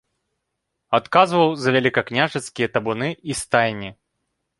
Адказваў 0.99 1.51
за 1.65 1.69
вялікакняжацкія 1.75 2.67
табуны 2.79 3.09
і 3.33 3.37
стайні. 3.43 3.89